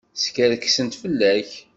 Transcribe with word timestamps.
Skerksent 0.23 0.93
fell-ak. 1.01 1.51